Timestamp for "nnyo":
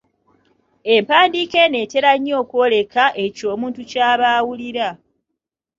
2.17-2.35